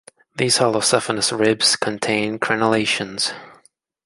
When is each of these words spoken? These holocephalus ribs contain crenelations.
These 0.35 0.57
holocephalus 0.57 1.31
ribs 1.31 1.75
contain 1.75 2.39
crenelations. 2.39 3.33